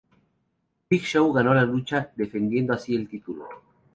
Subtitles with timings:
[0.89, 3.47] Big Show ganó la lucha, defendiendo así el título.